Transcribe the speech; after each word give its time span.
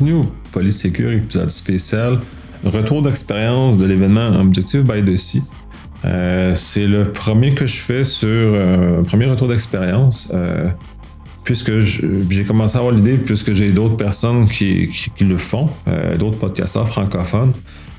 bienvenue 0.00 0.24
au 0.24 0.32
Polysécure 0.52 1.12
épisode 1.12 1.50
spécial. 1.50 2.18
Retour 2.64 3.02
d'expérience 3.02 3.76
de 3.76 3.84
l'événement 3.84 4.28
Objective 4.40 4.82
by 4.82 5.02
the 5.02 5.16
Sea. 5.18 5.42
Euh, 6.06 6.54
c'est 6.54 6.86
le 6.86 7.04
premier 7.04 7.52
que 7.52 7.66
je 7.66 7.76
fais 7.76 8.04
sur 8.04 8.28
euh, 8.28 9.00
un 9.00 9.02
premier 9.02 9.26
retour 9.26 9.48
d'expérience. 9.48 10.30
Euh, 10.32 10.68
puisque 11.44 11.80
j'ai 11.80 12.44
commencé 12.44 12.76
à 12.76 12.80
avoir 12.80 12.94
l'idée, 12.94 13.18
puisque 13.18 13.52
j'ai 13.52 13.72
d'autres 13.72 13.96
personnes 13.96 14.48
qui, 14.48 14.88
le 15.20 15.36
font, 15.36 15.68
d'autres 16.18 16.38
podcasteurs 16.38 16.88
francophones. 16.88 17.52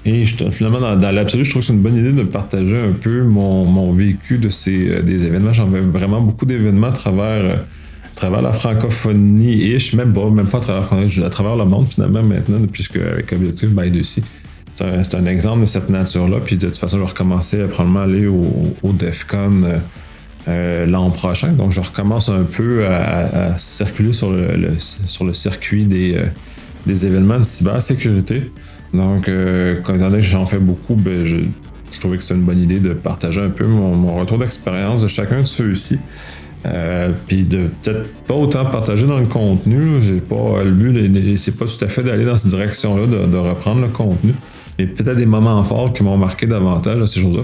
Et 0.05 0.25
finalement, 0.25 0.79
dans, 0.79 1.11
l'absolu, 1.11 1.43
je 1.43 1.49
trouve 1.49 1.61
que 1.61 1.67
c'est 1.67 1.73
une 1.73 1.81
bonne 1.81 1.97
idée 1.97 2.13
de 2.13 2.23
partager 2.23 2.77
un 2.77 2.93
peu 2.93 3.23
mon, 3.23 3.91
vécu 3.93 4.37
de 4.37 4.49
ces 4.49 5.01
des 5.03 5.25
événements. 5.25 5.53
J'en 5.53 5.69
fais 5.69 5.81
vraiment 5.81 6.21
beaucoup 6.21 6.45
d'événements 6.45 6.87
à 6.87 6.93
travers 6.93 7.63
travers 8.21 8.41
la 8.43 8.53
francophonie-ish, 8.53 9.93
même 9.93 10.13
pas, 10.13 10.29
même 10.29 10.45
pas 10.45 10.59
à 10.59 10.61
travers, 10.61 11.25
à 11.25 11.29
travers 11.29 11.55
le 11.55 11.65
monde 11.65 11.87
finalement 11.87 12.21
maintenant, 12.21 12.59
puisque 12.71 12.97
avec 12.97 13.33
Objectif 13.33 13.69
by 13.69 13.89
Lucy. 13.89 14.21
C'est 14.75 15.15
un, 15.15 15.25
exemple 15.25 15.61
de 15.61 15.65
cette 15.65 15.89
nature-là. 15.89 16.37
Puis 16.43 16.57
de 16.57 16.67
toute 16.67 16.77
façon, 16.77 16.97
je 16.97 17.01
vais 17.03 17.09
recommencer 17.09 17.61
à 17.61 17.67
probablement 17.67 18.01
aller 18.01 18.27
au, 18.27 18.93
DEFCON 18.93 19.63
euh, 19.63 19.77
euh, 20.47 20.85
l'an 20.85 21.09
prochain. 21.09 21.51
Donc 21.51 21.71
je 21.71 21.81
recommence 21.81 22.29
un 22.29 22.43
peu 22.43 22.85
à, 22.85 23.57
circuler 23.57 24.13
sur 24.13 24.31
le, 24.31 24.75
sur 24.79 25.25
le 25.25 25.33
circuit 25.33 25.85
des, 25.85 26.15
euh, 26.15 26.25
des 26.85 27.05
événements 27.05 27.39
de 27.39 27.43
cybersécurité. 27.43 28.51
Donc, 28.93 29.29
étant 29.29 29.97
donné 29.97 30.17
que 30.17 30.21
j'en 30.21 30.45
fais 30.45 30.59
beaucoup, 30.59 30.95
ben, 30.95 31.23
je, 31.23 31.37
trouvais 31.99 32.17
que 32.17 32.23
c'était 32.23 32.35
une 32.35 32.45
bonne 32.45 32.61
idée 32.61 32.79
de 32.79 32.93
partager 32.93 33.41
un 33.41 33.49
peu 33.49 33.65
mon 33.65 34.19
retour 34.19 34.37
d'expérience 34.37 35.01
de 35.01 35.07
chacun 35.07 35.41
de 35.41 35.47
ceux-ci. 35.47 35.97
Euh, 36.65 37.11
puis 37.27 37.43
de 37.43 37.69
peut-être 37.81 38.07
pas 38.25 38.35
autant 38.35 38.65
partager 38.65 39.07
dans 39.07 39.19
le 39.19 39.25
contenu. 39.25 40.01
Pas 40.29 40.63
le 40.63 40.71
but, 40.71 41.37
c'est 41.37 41.57
pas 41.57 41.65
tout 41.65 41.83
à 41.83 41.87
fait 41.87 42.03
d'aller 42.03 42.25
dans 42.25 42.37
cette 42.37 42.51
direction-là, 42.51 43.07
de, 43.07 43.37
reprendre 43.37 43.81
le 43.81 43.89
contenu. 43.89 44.33
Mais 44.77 44.85
peut-être 44.85 45.17
des 45.17 45.25
moments 45.25 45.63
forts 45.63 45.93
qui 45.93 46.03
m'ont 46.03 46.17
marqué 46.17 46.45
davantage 46.45 47.03
ces 47.05 47.19
choses-là. 47.19 47.43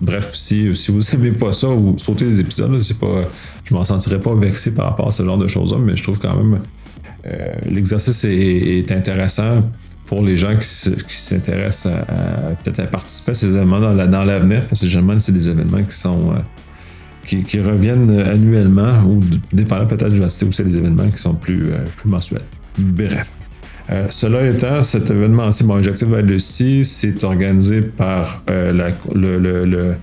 bref, 0.00 0.34
si, 0.34 0.68
vous 0.68 1.14
aimez 1.14 1.30
pas 1.32 1.52
ça 1.52 1.68
ou 1.68 1.96
sautez 1.98 2.26
les 2.26 2.40
épisodes, 2.40 2.82
c'est 2.82 2.98
pas, 2.98 3.22
je 3.64 3.74
m'en 3.74 3.84
sentirais 3.84 4.20
pas 4.20 4.34
vexé 4.34 4.72
par 4.72 4.86
rapport 4.86 5.08
à 5.08 5.12
ce 5.12 5.24
genre 5.24 5.38
de 5.38 5.48
choses-là, 5.48 5.78
mais 5.78 5.96
je 5.96 6.02
trouve 6.02 6.18
quand 6.18 6.36
même 6.36 6.60
euh, 7.26 7.52
l'exercice 7.68 8.24
est, 8.24 8.90
intéressant 8.92 9.62
pour 10.06 10.22
les 10.22 10.36
gens 10.36 10.56
qui, 10.56 10.66
s'intéressent 11.08 11.92
à, 11.92 12.54
peut-être 12.62 12.80
à 12.80 12.86
participer 12.86 13.32
à 13.32 13.34
ces 13.34 13.48
événements 13.48 13.80
dans, 13.80 14.24
l'avenir, 14.24 14.64
parce 14.68 14.82
que 14.82 14.86
généralement, 14.86 15.18
c'est 15.18 15.32
des 15.32 15.48
événements 15.48 15.82
qui 15.82 15.96
sont 15.96 16.32
euh, 16.32 16.38
qui, 17.26 17.60
reviennent 17.60 18.18
annuellement 18.20 19.02
ou 19.06 19.20
dépendant 19.52 19.86
peut-être 19.86 20.10
du 20.10 20.28
citer 20.28 20.46
aussi 20.46 20.62
des 20.62 20.76
événements 20.76 21.08
qui 21.08 21.18
sont 21.18 21.34
plus, 21.34 21.72
euh, 21.72 21.84
plus 21.96 22.08
mensuels. 22.08 22.42
Bref. 22.78 23.32
Euh, 23.90 24.06
cela 24.10 24.46
étant, 24.46 24.82
cet 24.82 25.10
événement-ci, 25.10 25.64
bon, 25.64 25.76
Objectif 25.76 26.08
Valley 26.08 26.38
c'est 26.40 27.24
organisé 27.24 27.82
par 27.82 28.42
euh, 28.50 28.72
la, 28.72 28.88
le, 29.14 29.64
le, 29.64 29.94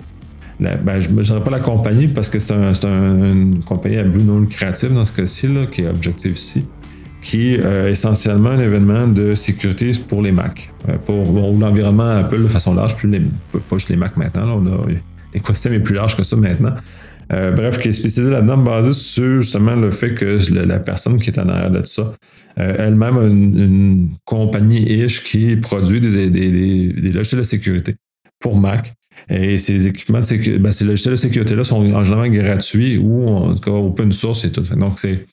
ben, 0.59 1.01
je 1.01 1.09
ne 1.09 1.21
dirais 1.21 1.43
pas 1.43 1.51
la 1.51 1.59
compagnie 1.59 2.07
parce 2.07 2.29
que 2.29 2.39
c'est 2.39 2.53
un, 2.53 2.73
une 2.83 3.63
compagnie 3.63 3.97
à 3.97 4.03
Blue 4.03 4.23
Note 4.23 4.49
Creative 4.49 4.93
dans 4.93 5.03
ce 5.03 5.11
cas-ci, 5.11 5.49
qui 5.71 5.81
est 5.81 5.87
Objective 5.87 6.37
C, 6.37 6.63
qui 7.21 7.55
est 7.55 7.91
essentiellement 7.91 8.51
un 8.51 8.59
événement 8.59 9.07
de 9.07 9.35
sécurité 9.35 9.91
pour 10.07 10.21
les 10.21 10.31
Mac, 10.31 10.71
pour 11.05 11.25
l'environnement 11.59 12.19
Apple 12.19 12.43
de 12.43 12.47
façon 12.47 12.73
large, 12.75 12.95
plus 12.95 13.09
les, 13.09 13.19
pas 13.19 13.59
juste 13.73 13.89
les 13.89 13.97
Mac 13.97 14.15
maintenant, 14.15 14.61
on 14.61 14.67
a, 14.67 14.85
l'écosystème 15.33 15.73
est 15.73 15.79
plus 15.79 15.95
large 15.95 16.15
que 16.15 16.23
ça 16.23 16.37
maintenant. 16.37 16.75
Euh, 17.31 17.51
bref, 17.51 17.79
qui 17.79 17.89
est 17.89 17.93
spécialisé 17.93 18.33
là-dedans, 18.33 18.57
basé 18.57 18.93
sur 18.93 19.41
justement 19.41 19.75
le 19.75 19.91
fait 19.91 20.13
que 20.13 20.37
la 20.53 20.79
personne 20.79 21.19
qui 21.19 21.29
est 21.29 21.39
en 21.39 21.47
arrière 21.47 21.71
de 21.71 21.85
ça, 21.85 22.13
euh, 22.59 22.75
elle-même 22.77 23.17
a 23.17 23.23
une, 23.23 24.09
compagnie 24.25 24.81
ish 24.81 25.23
qui 25.23 25.55
produit 25.55 26.01
des, 26.01 26.29
des, 26.29 27.11
logiciels 27.11 27.41
de 27.41 27.45
sécurité 27.45 27.95
pour 28.39 28.57
Mac. 28.57 28.93
Et 29.29 29.57
ces 29.57 29.87
équipements 29.87 30.19
de 30.19 30.57
ben, 30.57 30.71
ces 30.73 30.83
logiciels 30.83 31.13
de 31.13 31.19
sécurité-là 31.19 31.63
sont 31.63 31.77
en 31.93 32.03
général 32.03 32.29
gratuits 32.31 32.97
ou 32.97 33.25
en 33.27 33.53
tout 33.53 33.61
cas 33.61 33.71
open 33.71 34.11
source 34.11 34.43
et 34.43 34.51
tout. 34.51 34.63
Donc, 34.75 34.99
c'est 34.99 35.25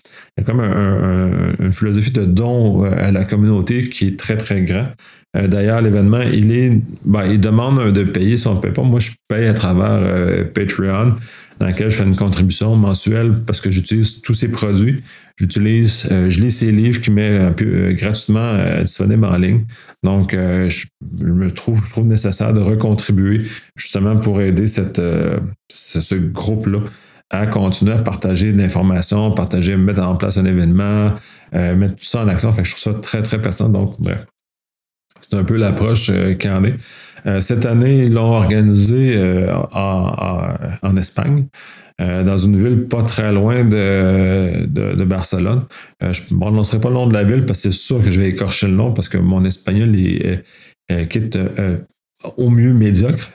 comme 0.46 0.60
une 0.60 1.72
philosophie 1.72 2.12
de 2.12 2.24
don 2.24 2.84
euh, 2.84 2.90
à 2.92 3.10
la 3.10 3.24
communauté 3.24 3.88
qui 3.88 4.06
est 4.06 4.18
très, 4.18 4.36
très 4.36 4.62
grand. 4.62 4.86
D'ailleurs, 5.34 5.80
l'événement, 5.80 6.22
il 6.22 6.82
ben, 7.04 7.24
il 7.24 7.40
demande 7.40 7.92
de 7.92 8.02
payer 8.02 8.36
si 8.36 8.48
on 8.48 8.54
ne 8.54 8.60
pas. 8.60 8.82
Moi, 8.82 8.98
je 8.98 9.10
paye 9.28 9.46
à 9.46 9.54
travers 9.54 10.50
Patreon 10.52 11.14
dans 11.60 11.66
laquelle 11.66 11.90
je 11.90 11.96
fais 11.96 12.04
une 12.04 12.16
contribution 12.16 12.74
mensuelle 12.74 13.42
parce 13.46 13.60
que 13.60 13.70
j'utilise 13.70 14.22
tous 14.22 14.32
ces 14.32 14.48
produits. 14.48 15.02
J'utilise, 15.36 16.08
euh, 16.10 16.30
je 16.30 16.40
lis 16.40 16.50
ces 16.50 16.72
livres 16.72 17.02
qui 17.02 17.10
met 17.10 17.36
un 17.36 17.52
peu 17.52 17.66
euh, 17.66 17.92
gratuitement 17.92 18.40
euh, 18.40 18.82
disponibles 18.82 19.26
en 19.26 19.36
ligne. 19.36 19.64
Donc, 20.02 20.32
je, 20.32 20.86
me 21.22 21.50
trouve, 21.50 21.82
nécessaire 22.06 22.54
de 22.54 22.60
recontribuer 22.60 23.42
justement 23.76 24.16
pour 24.16 24.40
aider 24.40 24.66
cette, 24.66 25.00
ce, 25.68 26.14
groupe-là 26.14 26.80
à 27.28 27.46
continuer 27.46 27.92
à 27.92 27.98
partager 27.98 28.52
de 28.52 28.58
l'information, 28.58 29.30
partager, 29.32 29.76
mettre 29.76 30.02
en 30.02 30.16
place 30.16 30.38
un 30.38 30.46
événement, 30.46 31.12
mettre 31.52 31.96
tout 31.96 32.04
ça 32.04 32.22
en 32.22 32.28
action. 32.28 32.50
Fait 32.54 32.64
je 32.64 32.70
trouve 32.74 32.94
ça 32.94 32.98
très, 32.98 33.22
très 33.22 33.42
pertinent. 33.42 33.68
Donc, 33.68 34.00
bref, 34.00 34.24
c'est 35.20 35.36
un 35.36 35.44
peu 35.44 35.58
l'approche 35.58 36.10
qu'il 36.38 36.50
en 36.50 36.64
est. 36.64 36.76
Euh, 37.26 37.40
cette 37.40 37.66
année, 37.66 38.04
ils 38.04 38.12
l'ont 38.12 38.32
organisé 38.32 39.12
euh, 39.16 39.54
en, 39.72 40.96
Espagne, 40.96 41.46
euh, 42.00 42.22
dans 42.22 42.36
une 42.36 42.62
ville 42.62 42.84
pas 42.84 43.02
très 43.02 43.32
loin 43.32 43.64
de, 43.64 45.04
Barcelone. 45.04 45.64
je 46.00 46.20
ne 46.30 46.38
prononcerai 46.38 46.80
pas 46.80 46.88
le 46.88 46.94
nom 46.94 47.06
de 47.06 47.14
la 47.14 47.24
ville 47.24 47.44
parce 47.44 47.62
que 47.62 47.70
c'est 47.70 47.76
sûr 47.76 48.02
que 48.02 48.10
je 48.10 48.20
vais 48.20 48.28
écorcher 48.28 48.66
le 48.66 48.74
nom 48.74 48.92
parce 48.92 49.08
que 49.08 49.18
mon 49.18 49.44
espagnol 49.44 49.94
est, 49.96 50.44
quitte 51.08 51.38
au 52.36 52.50
mieux 52.50 52.72
médiocre. 52.72 53.30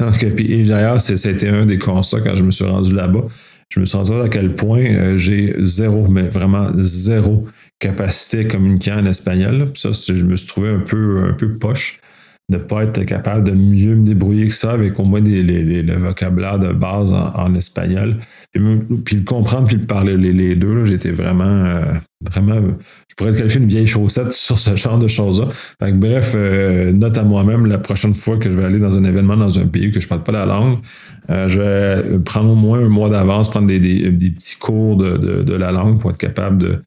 et 0.38 0.64
d'ailleurs, 0.64 1.00
c'était 1.00 1.48
un 1.48 1.66
des 1.66 1.78
constats 1.78 2.20
quand 2.20 2.34
je 2.34 2.42
me 2.42 2.50
suis 2.50 2.64
rendu 2.64 2.94
là-bas. 2.94 3.22
Je 3.68 3.80
me 3.80 3.84
suis 3.84 3.96
rendu 3.96 4.12
à 4.12 4.28
quel 4.28 4.54
point 4.54 5.16
j'ai 5.16 5.54
zéro, 5.64 6.08
mais 6.08 6.28
vraiment 6.28 6.68
zéro 6.78 7.46
capacité 7.78 8.46
communiquer 8.46 8.92
en 8.92 9.06
espagnol. 9.06 9.72
ça, 9.74 9.90
je 9.92 10.24
me 10.24 10.36
suis 10.36 10.46
trouvé 10.46 10.70
un 10.70 10.78
peu, 10.78 11.28
un 11.30 11.34
peu 11.34 11.54
poche 11.54 12.00
de 12.48 12.58
pas 12.58 12.84
être 12.84 13.02
capable 13.04 13.42
de 13.42 13.52
mieux 13.52 13.96
me 13.96 14.04
débrouiller 14.04 14.46
que 14.46 14.54
ça 14.54 14.72
avec 14.72 15.00
au 15.00 15.04
moins 15.04 15.20
des, 15.20 15.42
le 15.42 15.94
vocabulaire 15.94 16.60
de 16.60 16.72
base 16.72 17.12
en, 17.12 17.54
espagnol. 17.56 18.18
Puis, 19.04 19.16
le 19.16 19.24
comprendre 19.24 19.66
puis 19.66 19.76
le 19.76 19.84
parler 19.84 20.16
les, 20.16 20.54
deux, 20.54 20.84
j'étais 20.84 21.10
vraiment, 21.10 21.44
euh, 21.44 21.94
vraiment, 22.20 22.54
je 23.08 23.14
pourrais 23.16 23.30
être 23.30 23.38
qualifié 23.38 23.60
une 23.60 23.66
vieille 23.66 23.88
chaussette 23.88 24.32
sur 24.32 24.58
ce 24.60 24.76
genre 24.76 24.98
de 24.98 25.08
choses-là. 25.08 25.46
bref, 25.92 26.34
euh, 26.36 26.92
note 26.92 27.18
à 27.18 27.24
moi-même 27.24 27.66
la 27.66 27.78
prochaine 27.78 28.14
fois 28.14 28.36
que 28.36 28.48
je 28.48 28.56
vais 28.56 28.64
aller 28.64 28.78
dans 28.78 28.96
un 28.96 29.02
événement 29.02 29.36
dans 29.36 29.58
un 29.58 29.66
pays 29.66 29.90
que 29.90 29.98
je 29.98 30.06
parle 30.06 30.22
pas 30.22 30.32
la 30.32 30.46
langue, 30.46 30.78
euh, 31.30 31.48
je 31.48 31.60
vais 31.60 32.18
prendre 32.20 32.50
au 32.50 32.54
moins 32.54 32.78
un 32.78 32.88
mois 32.88 33.10
d'avance, 33.10 33.50
prendre 33.50 33.66
des, 33.66 33.78
petits 33.80 34.56
cours 34.56 34.96
de, 34.96 35.52
la 35.52 35.72
langue 35.72 35.98
pour 35.98 36.10
être 36.10 36.18
capable 36.18 36.58
de, 36.58 36.82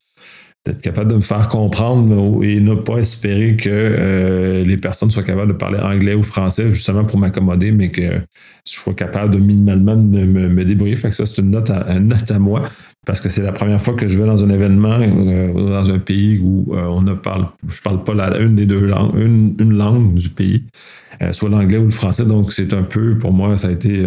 d'être 0.66 0.82
capable 0.82 1.12
de 1.12 1.16
me 1.16 1.22
faire 1.22 1.48
comprendre 1.48 2.44
et 2.44 2.60
ne 2.60 2.76
pas 2.76 2.98
espérer 2.98 3.56
que 3.56 3.70
euh, 3.70 4.64
les 4.64 4.78
personnes 4.78 5.10
soient 5.10 5.24
capables 5.24 5.54
de 5.54 5.58
parler 5.58 5.80
anglais 5.80 6.14
ou 6.14 6.24
français 6.24 6.74
justement 6.74 7.06
pour 7.06 7.18
m'accommoder, 7.18 7.72
mais 7.72 7.90
que 7.90 8.02
je 8.02 8.74
sois 8.74 8.94
capable 8.94 9.36
de 9.36 9.40
minimalement 9.40 9.96
de 9.96 10.26
me, 10.26 10.66
débrouiller. 10.66 10.98
Fait 10.98 11.10
que 11.10 11.16
ça, 11.16 11.26
c'est 11.26 11.38
une 11.38 11.52
note, 11.52 11.70
à, 11.70 12.00
note 12.00 12.30
à 12.30 12.40
moi 12.40 12.64
parce 13.06 13.22
que 13.22 13.30
c'est 13.30 13.42
la 13.42 13.54
première 13.54 13.82
fois 13.82 13.94
que 13.94 14.08
je 14.08 14.18
vais 14.18 14.26
dans 14.26 14.44
un 14.44 14.50
événement 14.50 15.00
euh, 15.00 15.54
dans 15.54 15.92
un 15.92 16.00
pays 16.00 16.38
où 16.40 16.76
euh, 16.76 16.86
on 16.90 17.02
ne 17.02 17.14
parle, 17.14 17.48
je 17.68 17.82
parle 17.82 18.04
pas 18.04 18.14
la, 18.14 18.38
une 18.40 18.56
des 18.56 18.66
deux 18.66 18.86
langues, 18.86 19.16
une, 19.16 19.74
langue 19.74 20.14
du 20.14 20.30
pays, 20.30 20.66
soit 21.32 21.50
l'anglais 21.50 21.78
ou 21.78 21.86
le 21.86 21.90
français. 21.90 22.26
Donc, 22.26 22.52
c'est 22.52 22.74
un 22.74 22.84
peu, 22.84 23.18
pour 23.18 23.32
moi, 23.32 23.56
ça 23.56 23.70
a 23.70 23.72
été 23.72 24.06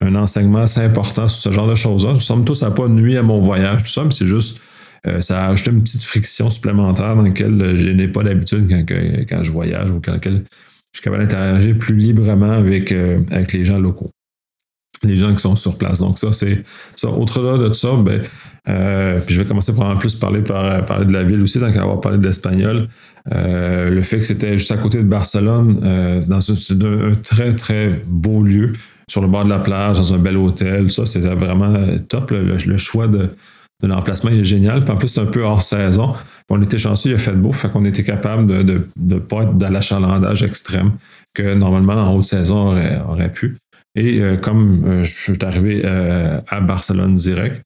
un 0.00 0.14
enseignement 0.14 0.60
assez 0.60 0.80
important 0.80 1.28
sur 1.28 1.50
ce 1.50 1.54
genre 1.54 1.68
de 1.68 1.74
choses-là. 1.74 2.18
Somme 2.20 2.44
toute, 2.44 2.56
ça 2.56 2.70
n'a 2.70 2.74
pas 2.74 2.88
nuit 2.88 3.18
à 3.18 3.22
mon 3.22 3.40
voyage, 3.40 3.82
tout 3.82 3.90
ça, 3.90 4.02
mais 4.04 4.12
c'est 4.12 4.26
juste 4.26 4.60
euh, 5.06 5.20
ça 5.20 5.46
a 5.46 5.50
ajouté 5.50 5.70
une 5.70 5.82
petite 5.82 6.02
friction 6.02 6.50
supplémentaire 6.50 7.16
dans 7.16 7.22
laquelle 7.22 7.60
euh, 7.60 7.76
je 7.76 7.88
n'ai 7.88 8.08
pas 8.08 8.22
d'habitude 8.22 8.68
quand, 8.68 9.42
je 9.42 9.50
voyage 9.50 9.90
ou 9.90 10.00
quand 10.00 10.16
je 10.22 10.30
suis 10.92 11.02
capable 11.02 11.22
d'interagir 11.22 11.78
plus 11.78 11.96
librement 11.96 12.52
avec, 12.52 12.92
euh, 12.92 13.18
avec 13.30 13.52
les 13.54 13.64
gens 13.64 13.78
locaux, 13.78 14.10
les 15.02 15.16
gens 15.16 15.34
qui 15.34 15.40
sont 15.40 15.56
sur 15.56 15.78
place. 15.78 16.00
Donc, 16.00 16.18
ça, 16.18 16.32
c'est 16.32 16.64
ça. 16.96 17.08
Autre-delà 17.08 17.68
de 17.68 17.72
ça, 17.72 17.88
ben, 17.96 18.20
puis 19.24 19.34
je 19.34 19.40
vais 19.40 19.48
commencer 19.48 19.74
par 19.74 19.88
en 19.88 19.96
plus 19.96 20.14
parler, 20.16 20.42
par, 20.42 20.84
parler 20.84 21.06
de 21.06 21.12
la 21.14 21.24
ville 21.24 21.40
aussi, 21.42 21.58
qu'à 21.58 21.66
avoir 21.66 22.00
parlé 22.00 22.18
de 22.18 22.26
l'espagnol. 22.26 22.86
le 23.26 24.02
fait 24.02 24.18
que 24.18 24.24
c'était 24.24 24.58
juste 24.58 24.70
à 24.70 24.76
côté 24.76 24.98
de 24.98 25.08
Barcelone, 25.08 25.80
dans 26.26 26.50
un, 26.50 27.14
très, 27.22 27.54
très 27.54 28.02
beau 28.06 28.42
lieu, 28.42 28.72
sur 29.08 29.22
le 29.22 29.28
bord 29.28 29.44
de 29.44 29.48
la 29.48 29.58
plage, 29.58 29.96
dans 29.96 30.14
un 30.14 30.18
bel 30.18 30.36
hôtel, 30.36 30.90
ça, 30.90 31.06
c'était 31.06 31.34
vraiment 31.34 31.74
top. 32.08 32.30
le 32.32 32.76
choix 32.76 33.08
de 33.08 33.30
l'emplacement 33.86 34.30
est 34.30 34.44
génial. 34.44 34.84
Puis 34.84 34.92
en 34.92 34.96
plus, 34.96 35.08
c'est 35.08 35.20
un 35.20 35.26
peu 35.26 35.42
hors 35.42 35.62
saison. 35.62 36.14
on 36.48 36.60
était 36.62 36.78
chanceux, 36.78 37.10
il 37.10 37.14
a 37.14 37.18
fait 37.18 37.32
beau, 37.32 37.52
fait 37.52 37.70
qu'on 37.70 37.84
était 37.84 38.04
capable 38.04 38.46
de 38.64 38.86
ne 38.96 39.18
pas 39.18 39.42
être 39.42 39.56
dans 39.56 39.70
l'achalandage 39.70 40.42
extrême 40.42 40.92
que 41.34 41.54
normalement 41.54 41.94
en 41.94 42.14
haute 42.14 42.24
saison 42.24 42.68
aurait, 42.68 43.00
aurait 43.08 43.32
pu. 43.32 43.56
Et 43.94 44.20
euh, 44.20 44.36
comme 44.36 44.84
euh, 44.84 45.04
je 45.04 45.10
suis 45.10 45.44
arrivé 45.44 45.82
euh, 45.84 46.40
à 46.48 46.60
Barcelone 46.60 47.14
direct, 47.14 47.62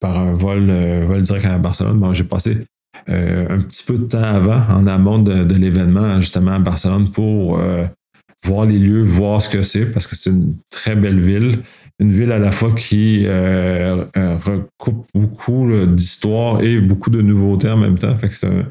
par 0.00 0.18
un 0.18 0.34
vol, 0.34 0.72
vol 1.06 1.22
direct 1.22 1.46
à 1.46 1.56
Barcelone, 1.56 2.00
bon, 2.00 2.12
j'ai 2.12 2.24
passé 2.24 2.66
un 3.06 3.60
petit 3.60 3.84
peu 3.86 3.96
de 3.96 4.06
temps 4.06 4.20
avant, 4.20 4.60
en 4.68 4.88
amont 4.88 5.20
de, 5.20 5.54
l'événement, 5.54 6.18
justement 6.18 6.50
à 6.50 6.58
Barcelone, 6.58 7.08
pour 7.12 7.60
voir 8.42 8.66
les 8.66 8.80
lieux, 8.80 9.04
voir 9.04 9.40
ce 9.40 9.48
que 9.48 9.62
c'est, 9.62 9.86
parce 9.86 10.08
que 10.08 10.16
c'est 10.16 10.30
une 10.30 10.56
très 10.68 10.96
belle 10.96 11.20
ville. 11.20 11.60
Une 11.98 12.12
ville 12.12 12.32
à 12.32 12.38
la 12.38 12.50
fois 12.50 12.72
qui 12.72 13.26
recoupe 13.26 15.06
beaucoup 15.14 15.70
d'histoire 15.86 16.62
et 16.62 16.80
beaucoup 16.80 17.10
de 17.10 17.22
nouveautés 17.22 17.70
en 17.70 17.76
même 17.76 17.98
temps. 17.98 18.16
C'est 18.30 18.46
un, 18.46 18.64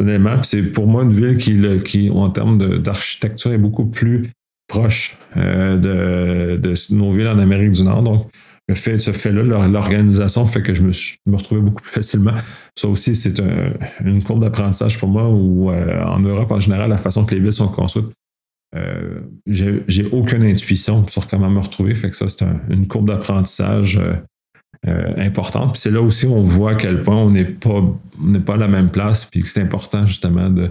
élément. 0.00 0.42
C'est 0.42 0.72
pour 0.72 0.86
moi 0.86 1.04
une 1.04 1.12
ville 1.12 1.36
qui, 1.36 1.60
qui 1.84 2.10
en 2.10 2.30
termes 2.30 2.78
d'architecture, 2.78 3.52
est 3.52 3.58
beaucoup 3.58 3.86
plus 3.86 4.22
proche 4.66 5.18
de, 5.36 6.56
de, 6.56 6.94
nos 6.94 7.12
villes 7.12 7.28
en 7.28 7.38
Amérique 7.38 7.72
du 7.72 7.84
Nord. 7.84 8.02
Donc, 8.02 8.28
le 8.68 8.74
fait, 8.74 8.96
ce 8.98 9.10
fait-là, 9.10 9.42
l'organisation 9.66 10.46
fait 10.46 10.62
que 10.62 10.74
je 10.74 10.82
me, 10.82 11.36
retrouvais 11.36 11.60
beaucoup 11.60 11.82
plus 11.82 11.90
facilement. 11.90 12.32
Ça 12.78 12.88
aussi, 12.88 13.16
c'est 13.16 13.40
une 14.04 14.22
courbe 14.22 14.40
d'apprentissage 14.40 14.98
pour 14.98 15.08
moi 15.08 15.28
où 15.28 15.70
euh, 15.70 16.02
en 16.04 16.20
Europe, 16.20 16.50
en 16.50 16.60
général, 16.60 16.88
la 16.88 16.96
façon 16.96 17.24
que 17.24 17.34
les 17.34 17.40
villes 17.40 17.52
sont 17.52 17.68
construites, 17.68 18.06
euh, 18.74 19.20
j'ai 19.46 20.06
aucune 20.12 20.42
intuition 20.42 21.06
sur 21.08 21.28
comment 21.28 21.50
me 21.50 21.60
retrouver. 21.60 21.94
Fait 21.94 22.10
que 22.10 22.16
ça, 22.16 22.28
c'est 22.28 22.44
une 22.70 22.86
courbe 22.86 23.08
d'apprentissage 23.08 24.00
euh, 24.88 25.12
importante. 25.16 25.72
Puis 25.72 25.82
c'est 25.82 25.90
là 25.90 26.00
aussi 26.00 26.26
on 26.26 26.42
voit 26.42 26.72
à 26.72 26.74
quel 26.74 27.02
point 27.02 27.16
on 27.16 27.30
n'est 27.30 27.44
pas, 27.44 27.82
pas 28.44 28.54
à 28.54 28.56
la 28.56 28.68
même 28.68 28.90
place, 28.90 29.26
puis 29.26 29.40
que 29.40 29.46
c'est 29.46 29.60
important 29.60 30.06
justement 30.06 30.50
de, 30.50 30.70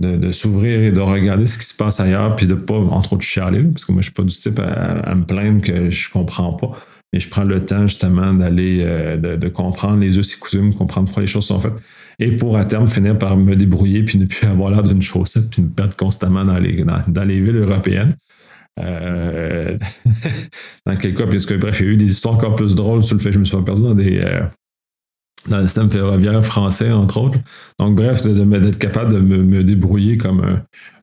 de, 0.00 0.32
s'ouvrir 0.32 0.80
et 0.80 0.92
de 0.92 1.00
regarder 1.00 1.46
ce 1.46 1.58
qui 1.58 1.64
se 1.64 1.74
passe 1.74 2.00
ailleurs, 2.00 2.36
puis 2.36 2.46
de 2.46 2.54
pas, 2.54 2.74
entre 2.74 3.14
autres, 3.14 3.24
chialer, 3.24 3.64
parce 3.64 3.84
que 3.84 3.92
moi, 3.92 4.00
je 4.00 4.06
suis 4.06 4.14
pas 4.14 4.22
du 4.22 4.34
type 4.34 4.60
à, 4.60 5.14
me 5.14 5.24
plaindre 5.24 5.62
que 5.62 5.90
je 5.90 6.10
comprends 6.10 6.52
pas. 6.52 6.78
Et 7.14 7.20
je 7.20 7.28
prends 7.28 7.44
le 7.44 7.64
temps 7.64 7.86
justement 7.86 8.34
d'aller, 8.34 8.80
euh, 8.82 9.16
de, 9.16 9.48
comprendre 9.48 9.98
les 10.00 10.18
us 10.18 10.36
et 10.36 10.38
coutumes, 10.38 10.74
comprendre 10.74 11.06
pourquoi 11.06 11.22
les 11.22 11.26
choses 11.26 11.46
sont 11.46 11.58
faites. 11.58 11.80
Et 12.20 12.32
pour 12.32 12.56
à 12.56 12.64
terme 12.64 12.88
finir 12.88 13.16
par 13.16 13.36
me 13.36 13.54
débrouiller 13.54 14.02
puis 14.02 14.18
ne 14.18 14.26
plus 14.26 14.46
avoir 14.46 14.70
l'air 14.70 14.82
d'une 14.82 15.02
chaussette 15.02 15.50
puis 15.50 15.62
me 15.62 15.68
perdre 15.68 15.96
constamment 15.96 16.44
dans 16.44 16.58
les, 16.58 16.84
dans, 17.06 17.24
les 17.24 17.40
villes 17.40 17.56
européennes. 17.56 18.16
Euh, 18.80 19.76
dans 20.86 20.96
quel 20.96 21.14
cas, 21.14 21.26
puisque 21.26 21.56
bref, 21.58 21.80
il 21.80 21.86
y 21.86 21.88
a 21.90 21.92
eu 21.92 21.96
des 21.96 22.10
histoires 22.10 22.34
encore 22.34 22.54
plus 22.56 22.74
drôles 22.74 23.04
sur 23.04 23.14
le 23.14 23.20
fait 23.20 23.30
que 23.30 23.34
je 23.34 23.38
me 23.38 23.44
suis 23.44 23.62
perdu 23.62 23.82
dans 23.82 23.94
des, 23.94 24.18
euh, 24.18 24.40
dans 25.48 25.58
le 25.58 25.66
système 25.66 25.90
ferroviaire 25.90 26.44
français, 26.44 26.90
entre 26.90 27.20
autres. 27.20 27.38
Donc, 27.78 27.96
bref, 27.96 28.22
d'être 28.22 28.78
capable 28.78 29.12
de 29.12 29.18
me, 29.18 29.64
débrouiller 29.64 30.18
comme 30.18 30.44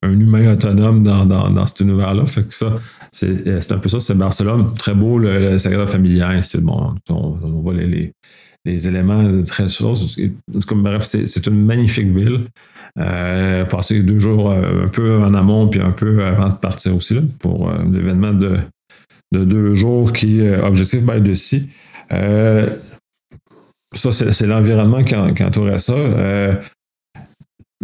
un, 0.02 0.12
humain 0.12 0.54
autonome 0.54 1.04
dans, 1.04 1.26
dans, 1.26 1.68
cet 1.68 1.80
univers-là. 1.80 2.26
Fait 2.26 2.44
que 2.44 2.54
ça, 2.54 2.80
c'est 3.12 3.72
un 3.72 3.78
peu 3.78 3.90
ça, 3.90 4.00
c'est 4.00 4.16
Barcelone. 4.16 4.74
Très 4.78 4.94
beau, 4.94 5.18
le, 5.18 5.40
le 5.40 5.60
Sagrada 5.60 5.88
Familia, 5.88 6.42
c'est 6.42 6.62
bon. 6.62 6.96
On, 7.10 7.38
voit 7.62 7.74
les, 7.74 8.14
éléments 8.66 9.44
très 9.44 9.70
choses. 9.70 10.18
Comme, 10.68 10.84
bref, 10.84 11.04
c'est 11.04 11.48
une 11.48 11.66
magnifique 11.66 12.08
ville. 12.08 12.42
Euh, 12.98 13.66
passer 13.66 14.00
deux 14.00 14.20
jours 14.20 14.52
euh, 14.52 14.86
un 14.86 14.88
peu 14.88 15.22
en 15.22 15.34
amont 15.34 15.68
puis 15.68 15.82
un 15.82 15.92
peu 15.92 16.24
avant 16.24 16.48
de 16.48 16.56
partir 16.56 16.96
aussi 16.96 17.14
là, 17.14 17.22
pour 17.40 17.70
euh, 17.70 17.84
l'événement 17.92 18.32
de, 18.32 18.56
de, 19.34 19.44
deux 19.44 19.74
jours 19.74 20.14
qui 20.14 20.40
est 20.40 20.58
Objectif 20.62 21.02
by 21.02 21.22
the 21.22 21.36
Sea. 21.36 21.68
Ça, 23.92 24.12
c'est 24.12 24.48
l'environnement 24.48 25.04
qui, 25.04 25.14
qui, 25.36 25.44
entourait 25.44 25.80
ça. 25.80 25.96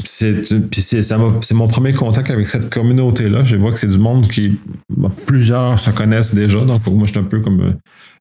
C'est 0.05 1.53
mon 1.53 1.67
premier 1.67 1.93
contact 1.93 2.29
avec 2.29 2.49
cette 2.49 2.69
communauté-là. 2.69 3.43
Je 3.43 3.57
vois 3.57 3.71
que 3.71 3.79
c'est 3.79 3.87
du 3.87 3.97
monde 3.97 4.29
qui. 4.29 4.59
plusieurs 5.25 5.77
se 5.79 5.91
connaissent 5.91 6.33
déjà. 6.33 6.61
Donc, 6.61 6.81
pour 6.83 6.95
moi, 6.95 7.05
je 7.05 7.11
suis 7.11 7.19
un 7.19 7.23
peu 7.23 7.39
comme. 7.41 7.75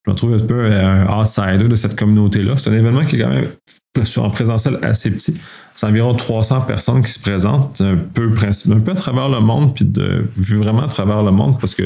Je 0.07 0.11
me 0.11 0.17
trouve 0.17 0.35
un 0.35 0.39
peu 0.39 0.65
un 0.65 1.07
outsider 1.21 1.69
de 1.69 1.77
cette 1.77 1.99
communauté-là. 1.99 2.55
C'est 2.57 2.71
un 2.71 2.75
événement 2.75 3.05
qui 3.05 3.17
est 3.17 3.21
quand 3.21 3.29
même 3.29 3.49
en 4.17 4.31
présentiel 4.31 4.79
assez 4.83 5.11
petit. 5.11 5.39
C'est 5.81 5.87
environ 5.87 6.13
300 6.13 6.61
personnes 6.67 7.03
qui 7.03 7.11
se 7.11 7.19
présentent, 7.19 7.81
un 7.81 7.97
peu, 7.97 8.29
un 8.29 8.81
peu 8.81 8.91
à 8.91 8.95
travers 8.95 9.31
le 9.31 9.41
monde, 9.41 9.75
puis 9.75 9.87
de, 9.87 10.27
vraiment 10.37 10.83
à 10.83 10.89
travers 10.89 11.23
le 11.23 11.31
monde, 11.31 11.59
parce 11.59 11.75
que 11.75 11.85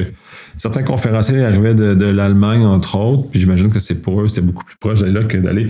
certains 0.57 0.83
conférenciers 0.83 1.45
arrivaient 1.45 1.75
de, 1.75 2.05
l'Allemagne, 2.05 2.67
entre 2.67 2.97
autres, 2.97 3.31
puis 3.31 3.39
j'imagine 3.39 3.71
que 3.71 3.79
c'est 3.79 4.03
pour 4.03 4.21
eux, 4.21 4.27
c'était 4.27 4.41
beaucoup 4.41 4.65
plus 4.65 4.75
proche 4.79 4.99
d'aller 4.99 5.13
là 5.13 5.23
que 5.23 5.37
d'aller 5.37 5.69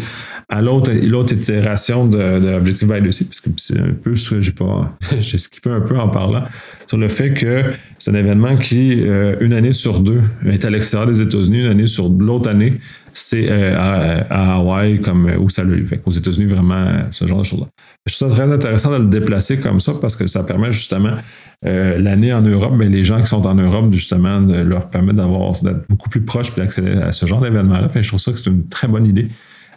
à 0.48 0.62
l'autre, 0.62 0.90
itération 1.34 2.06
de, 2.06 2.16
de 2.16 2.48
l'Objectif 2.48 2.88
aussi, 3.06 3.24
parce 3.26 3.42
que 3.42 3.50
c'est 3.58 3.78
un 3.78 3.92
peu 3.92 4.16
ce 4.16 4.30
que 4.30 4.40
j'ai 4.40 4.52
pas, 4.52 4.96
j'ai 5.20 5.36
skippé 5.36 5.68
un 5.68 5.82
peu 5.82 5.98
en 5.98 6.08
parlant, 6.08 6.44
sur 6.86 6.96
le 6.96 7.08
fait 7.08 7.34
que 7.34 7.62
c'est 7.98 8.10
un 8.10 8.14
événement 8.14 8.56
qui, 8.56 9.02
euh, 9.04 9.36
une 9.40 9.52
année 9.52 9.74
sur 9.74 10.00
deux, 10.00 10.22
est 10.46 10.64
à 10.64 10.70
l'extérieur 10.70 11.06
des 11.06 11.20
États-Unis, 11.20 11.60
une 11.64 11.70
année 11.70 11.86
sur 11.88 12.08
l'autre 12.08 12.48
année, 12.48 12.80
c'est 13.14 13.46
euh, 13.48 13.76
à, 14.28 14.56
Hawaï 14.56 15.00
comme 15.00 15.30
où 15.38 15.48
ça 15.48 15.62
l'a 15.62 15.74
eu. 15.74 15.86
Aux 16.04 16.10
États-Unis, 16.10 16.46
vraiment, 16.46 17.04
ce 17.12 17.26
genre 17.26 17.38
de 17.38 17.44
choses-là. 17.44 17.66
Je 18.06 18.16
trouve 18.16 18.28
ça 18.28 18.34
très 18.34 18.52
intéressant 18.52 18.90
de 18.90 19.04
le 19.04 19.08
déplacer 19.08 19.60
comme 19.60 19.78
ça 19.78 19.92
parce 20.00 20.16
que 20.16 20.26
ça 20.26 20.42
permet 20.42 20.72
justement 20.72 21.12
euh, 21.64 21.98
l'année 21.98 22.32
en 22.32 22.42
Europe, 22.42 22.74
mais 22.76 22.88
les 22.88 23.04
gens 23.04 23.20
qui 23.20 23.28
sont 23.28 23.46
en 23.46 23.54
Europe, 23.54 23.92
justement, 23.92 24.42
de 24.42 24.56
leur 24.56 24.90
permettre 24.90 25.18
d'avoir 25.18 25.52
d'être 25.62 25.88
beaucoup 25.88 26.10
plus 26.10 26.22
proches 26.22 26.48
et 26.56 26.60
d'accéder 26.60 26.90
à 26.90 27.12
ce 27.12 27.24
genre 27.26 27.40
d'événement-là. 27.40 27.88
Je 27.94 28.08
trouve 28.08 28.20
ça 28.20 28.32
que 28.32 28.38
c'est 28.38 28.50
une 28.50 28.66
très 28.66 28.88
bonne 28.88 29.06
idée 29.06 29.28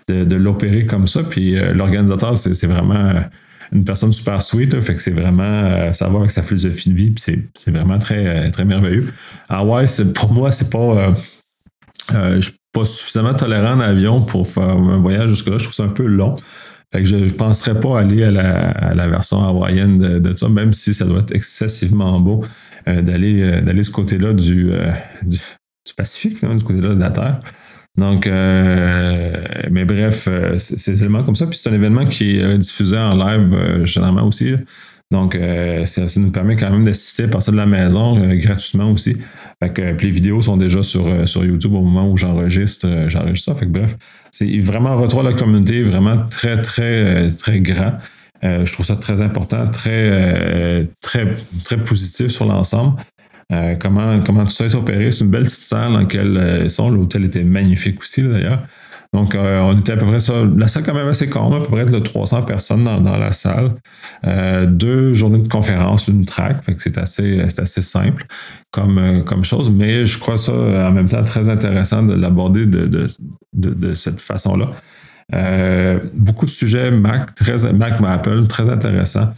de, 0.07 0.35
l'opérer 0.35 0.87
comme 0.87 1.07
ça. 1.07 1.21
Puis 1.21 1.57
euh, 1.57 1.73
l'organisateur, 1.75 2.35
c'est 2.35 2.67
vraiment 2.67 3.13
une 3.71 3.83
personne 3.83 4.13
super 4.13 4.41
sweet, 4.41 4.81
fait 4.81 4.95
que 4.95 5.01
c'est 5.01 5.11
vraiment 5.11 5.93
ça 5.93 6.07
va 6.07 6.19
avec 6.19 6.31
sa 6.31 6.41
philosophie 6.41 6.89
de 6.89 6.95
vie, 6.95 7.11
puis 7.11 7.47
c'est 7.53 7.71
vraiment 7.71 7.99
très, 7.99 8.49
très 8.49 8.65
merveilleux. 8.65 9.05
Hawaï, 9.47 9.85
pour 10.15 10.33
moi, 10.33 10.51
c'est 10.51 10.71
pas. 10.71 11.13
Suffisamment 12.85 13.33
tolérant 13.33 13.73
en 13.73 13.79
avion 13.79 14.21
pour 14.21 14.47
faire 14.47 14.69
un 14.69 14.97
voyage 14.97 15.29
jusque-là. 15.29 15.57
Je 15.57 15.63
trouve 15.63 15.75
ça 15.75 15.83
un 15.83 15.89
peu 15.89 16.05
long. 16.05 16.35
Fait 16.93 17.01
que 17.01 17.07
je 17.07 17.15
ne 17.15 17.29
penserais 17.29 17.79
pas 17.79 17.99
aller 17.99 18.23
à 18.23 18.31
la, 18.31 19.07
version 19.07 19.43
hawaïenne 19.43 19.97
de, 19.97 20.35
ça, 20.35 20.47
même 20.47 20.71
si 20.71 20.93
ça 20.93 21.05
doit 21.05 21.19
être 21.19 21.35
excessivement 21.35 22.19
beau 22.19 22.45
euh, 22.87 23.01
d'aller 23.01 23.41
euh, 23.41 23.61
d'aller 23.61 23.83
ce 23.83 23.91
côté-là 23.91 24.31
du, 24.33 24.71
euh, 24.71 24.91
du, 25.23 25.39
Pacifique, 25.95 26.45
du 26.45 26.63
côté-là 26.63 26.95
de 26.95 26.99
la 26.99 27.09
Terre. 27.09 27.39
Donc, 27.97 28.27
mais 28.27 29.85
bref, 29.85 30.29
c'est 30.57 30.91
des 30.91 31.01
éléments 31.01 31.23
comme 31.23 31.35
ça. 31.35 31.47
Puis 31.47 31.57
c'est 31.57 31.69
un 31.69 31.73
événement 31.73 32.05
qui 32.05 32.37
est 32.37 32.57
diffusé 32.57 32.97
en 32.97 33.15
live 33.15 33.85
généralement 33.85 34.27
aussi. 34.27 34.53
Donc, 35.11 35.39
ça, 35.85 36.05
nous 36.17 36.31
permet 36.31 36.57
quand 36.57 36.69
même 36.69 36.83
d'assister 36.83 37.23
à 37.23 37.27
partir 37.29 37.53
de 37.53 37.57
la 37.57 37.65
maison 37.65 38.35
gratuitement 38.35 38.91
aussi. 38.91 39.15
Fait 39.61 39.73
que, 39.73 39.93
puis 39.93 40.07
les 40.07 40.13
vidéos 40.13 40.41
sont 40.43 40.55
déjà 40.55 40.83
sur, 40.83 41.07
euh, 41.07 41.25
sur 41.25 41.43
YouTube 41.43 41.73
au 41.73 41.81
moment 41.81 42.07
où 42.11 42.15
j'enregistre, 42.15 42.87
euh, 42.87 43.09
j'enregistre 43.09 43.53
ça. 43.53 43.59
Fait 43.59 43.65
que 43.65 43.71
bref, 43.71 43.97
c'est 44.29 44.45
vraiment 44.59 44.95
la 45.23 45.33
communauté, 45.33 45.81
vraiment 45.81 46.17
très, 46.29 46.61
très, 46.61 46.83
euh, 46.83 47.29
très 47.31 47.59
grand. 47.59 47.93
je 48.43 48.71
trouve 48.71 48.85
ça 48.85 48.95
très 48.95 49.19
important, 49.21 49.67
très, 49.67 50.87
très, 51.01 51.27
très 51.63 51.77
positif 51.77 52.27
sur 52.27 52.45
l'ensemble. 52.45 53.01
comment, 53.79 54.19
comment 54.23 54.45
tout 54.45 54.51
ça 54.51 54.65
est 54.65 54.75
opéré? 54.75 55.11
C'est 55.11 55.23
une 55.23 55.31
belle 55.31 55.45
petite 55.45 55.63
salle 55.63 55.93
dans 55.93 55.99
laquelle 56.01 56.61
ils 56.65 56.69
sont. 56.69 56.91
L'hôtel 56.91 57.25
était 57.25 57.43
magnifique 57.43 57.99
aussi, 57.99 58.21
d'ailleurs. 58.21 58.61
Donc, 59.13 59.35
euh, 59.35 59.59
on 59.61 59.77
était 59.77 59.93
à 59.93 59.97
peu 59.97 60.05
près 60.05 60.19
ça. 60.19 60.33
La 60.57 60.67
salle, 60.67 60.83
quand 60.83 60.93
même, 60.93 61.07
assez 61.07 61.27
grande, 61.27 61.53
à 61.53 61.59
peu 61.59 61.67
près 61.67 61.85
de 61.85 61.99
300 61.99 62.43
personnes 62.43 62.83
dans, 62.83 63.17
la 63.17 63.31
salle. 63.31 63.71
Euh, 64.25 64.65
deux 64.65 65.13
journées 65.13 65.39
de 65.39 65.47
conférence, 65.47 66.07
une 66.07 66.25
track. 66.25 66.63
Fait 66.63 66.75
que 66.75 66.81
c'est 66.81 66.97
assez, 66.97 67.39
assez 67.41 67.81
simple 67.81 68.25
comme, 68.71 68.97
euh, 68.97 69.21
comme 69.21 69.45
chose. 69.45 69.69
Mais 69.69 70.05
je 70.05 70.19
crois 70.19 70.37
ça 70.37 70.51
en 70.51 70.91
même 70.91 71.07
temps 71.07 71.23
très 71.23 71.49
intéressant 71.49 72.03
de 72.03 72.13
l'aborder 72.13 72.65
de, 72.65 73.07
de, 73.53 73.93
cette 73.93 74.21
façon-là. 74.21 74.67
beaucoup 76.13 76.45
de 76.45 76.51
sujets 76.51 76.91
Mac, 76.91 77.33
très, 77.35 77.71
Mac, 77.73 77.95
Apple, 78.05 78.47
très 78.47 78.69
intéressant. 78.69 79.33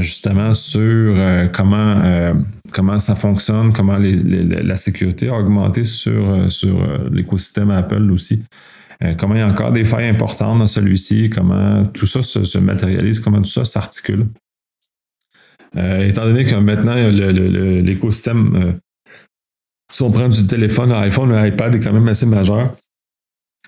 justement 0.00 0.54
sur 0.54 1.16
comment, 1.52 2.32
comment 2.72 2.98
ça 2.98 3.14
fonctionne, 3.14 3.72
comment 3.72 3.98
la 3.98 4.76
sécurité 4.76 5.28
a 5.28 5.38
augmenté 5.38 5.84
sur, 5.84 6.50
sur 6.50 6.86
l'écosystème 7.10 7.70
Apple 7.70 8.10
aussi. 8.10 8.44
Euh, 9.02 9.14
comment 9.14 9.34
il 9.34 9.38
y 9.38 9.42
a 9.42 9.48
encore 9.48 9.72
des 9.72 9.84
failles 9.84 10.08
importantes 10.08 10.58
dans 10.58 10.66
celui-ci, 10.66 11.30
comment 11.30 11.84
tout 11.86 12.06
ça 12.06 12.22
se, 12.22 12.58
matérialise, 12.58 13.20
comment 13.20 13.42
tout 13.42 13.48
ça 13.48 13.64
s'articule? 13.64 14.26
Euh, 15.76 16.06
étant 16.06 16.24
donné 16.24 16.44
que 16.44 16.54
maintenant, 16.54 16.94
l'écosystème, 16.94 18.54
euh, 18.56 18.72
si 19.92 20.02
on 20.02 20.10
prend 20.10 20.28
du 20.28 20.46
téléphone, 20.46 20.90
l'iPhone, 20.90 21.32
l'iPad 21.34 21.74
est 21.74 21.80
quand 21.80 21.92
même 21.92 22.08
assez 22.08 22.26
majeur. 22.26 22.74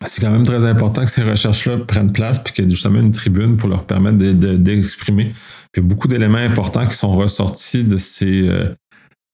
C'est 0.07 0.21
quand 0.21 0.31
même 0.31 0.45
très 0.45 0.65
important 0.65 1.05
que 1.05 1.11
ces 1.11 1.23
recherches-là 1.23 1.79
prennent 1.79 2.13
place, 2.13 2.39
puis 2.39 2.53
qu'il 2.53 2.65
y 2.65 2.67
ait 2.69 2.71
justement 2.71 3.01
une 3.01 3.13
tribune 3.13 3.57
pour 3.57 3.69
leur 3.69 3.85
permettre 3.85 4.19
d'exprimer. 4.19 5.33
puis 5.73 5.81
il 5.81 5.83
y 5.83 5.87
a 5.87 5.89
beaucoup 5.89 6.07
d'éléments 6.07 6.39
importants 6.39 6.87
qui 6.87 6.95
sont 6.95 7.17
ressortis 7.17 7.83
de 7.83 7.97
ces, 7.97 8.49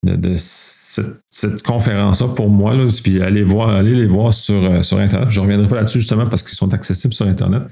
de, 0.04 0.34
cette, 0.36 1.62
conférence-là 1.62 2.28
pour 2.28 2.50
moi, 2.50 2.74
là, 2.74 2.86
puis 3.02 3.22
allez, 3.22 3.42
voir, 3.42 3.70
allez 3.70 3.94
les 3.94 4.06
voir 4.06 4.34
sur, 4.34 4.64
euh, 4.64 4.82
sur 4.82 4.98
Internet. 4.98 5.30
Je 5.30 5.38
ne 5.38 5.44
reviendrai 5.44 5.68
pas 5.68 5.76
là-dessus 5.76 6.00
justement 6.00 6.26
parce 6.26 6.42
qu'ils 6.42 6.56
sont 6.56 6.74
accessibles 6.74 7.14
sur 7.14 7.26
Internet. 7.26 7.62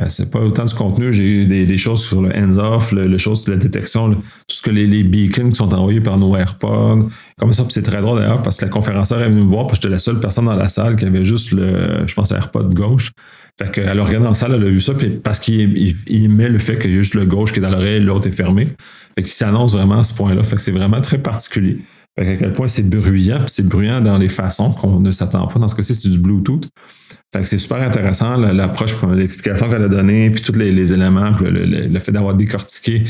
Euh, 0.00 0.06
c'est 0.08 0.30
pas 0.30 0.40
autant 0.40 0.64
du 0.64 0.74
contenu, 0.74 1.12
j'ai 1.12 1.22
eu 1.22 1.46
des, 1.46 1.78
choses 1.78 2.02
sur 2.02 2.20
le 2.20 2.36
hands-off, 2.36 2.90
le, 2.90 3.06
le 3.06 3.18
chose 3.18 3.44
sur 3.44 3.52
la 3.52 3.58
détection, 3.58 4.12
tout 4.14 4.22
ce 4.48 4.62
que 4.62 4.70
les, 4.70 4.88
les, 4.88 5.04
beacons 5.04 5.50
qui 5.50 5.54
sont 5.54 5.72
envoyés 5.72 6.00
par 6.00 6.18
nos 6.18 6.34
AirPods. 6.36 7.10
Comme 7.38 7.52
ça, 7.52 7.64
c'est 7.68 7.82
très 7.82 8.00
drôle 8.00 8.18
d'ailleurs 8.18 8.42
parce 8.42 8.56
que 8.56 8.64
la 8.64 8.70
conférencière 8.70 9.20
est 9.20 9.28
venue 9.28 9.42
me 9.42 9.48
voir, 9.48 9.68
que 9.68 9.76
j'étais 9.76 9.88
la 9.88 9.98
seule 9.98 10.18
personne 10.18 10.46
dans 10.46 10.56
la 10.56 10.68
salle 10.68 10.96
qui 10.96 11.04
avait 11.04 11.24
juste 11.24 11.52
le, 11.52 12.06
je 12.08 12.14
pense, 12.14 12.32
AirPod 12.32 12.74
gauche. 12.74 13.12
Fait 13.56 13.70
qu'elle 13.70 14.00
a 14.00 14.04
regardé 14.04 14.24
dans 14.24 14.30
la 14.30 14.34
salle, 14.34 14.54
elle 14.54 14.64
a 14.64 14.68
vu 14.68 14.80
ça, 14.80 14.94
puis 14.94 15.10
parce 15.10 15.38
qu'il 15.38 15.94
il, 16.08 16.28
met 16.28 16.48
le 16.48 16.58
fait 16.58 16.76
qu'il 16.76 16.90
y 16.90 16.94
a 16.94 16.96
juste 16.96 17.14
le 17.14 17.24
gauche 17.24 17.52
qui 17.52 17.60
est 17.60 17.62
dans 17.62 17.70
l'oreille, 17.70 18.00
l'autre 18.00 18.26
est 18.26 18.32
fermé. 18.32 18.66
Fait 19.14 19.22
qu'il 19.22 19.32
s'annonce 19.32 19.74
vraiment 19.74 19.98
à 19.98 20.02
ce 20.02 20.12
point-là. 20.14 20.42
Fait 20.42 20.56
que 20.56 20.62
c'est 20.62 20.72
vraiment 20.72 21.00
très 21.00 21.18
particulier. 21.18 21.78
Fait 22.18 22.28
à 22.28 22.36
quel 22.36 22.52
point 22.52 22.68
c'est 22.68 22.88
bruyant, 22.88 23.38
puis 23.38 23.48
c'est 23.48 23.68
bruyant 23.68 24.00
dans 24.00 24.18
les 24.18 24.28
façons 24.28 24.70
qu'on 24.72 25.00
ne 25.00 25.12
s'attend 25.12 25.46
pas. 25.46 25.58
Dans 25.58 25.68
ce 25.68 25.74
cas-ci, 25.74 25.94
c'est 25.94 26.08
du 26.08 26.18
Bluetooth. 26.18 26.68
Fait 27.32 27.40
que 27.40 27.48
c'est 27.48 27.58
super 27.58 27.82
intéressant, 27.82 28.36
l'approche, 28.36 28.94
l'explication 29.14 29.68
qu'elle 29.68 29.82
a 29.82 29.88
donnée, 29.88 30.30
puis 30.30 30.42
tous 30.42 30.56
les, 30.56 30.92
éléments, 30.92 31.32
puis 31.32 31.46
le, 31.50 31.98
fait 31.98 32.12
d'avoir 32.12 32.34
décortiqué 32.34 33.02